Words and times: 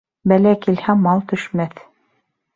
Бәлә 0.31 0.53
килһә, 0.63 0.95
мал 1.03 1.23
төшмәҫ. 1.33 1.87